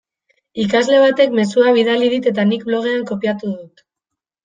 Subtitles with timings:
[0.63, 3.89] Ikasle batek mezua bidali dit eta nik blogean kopiatu dut.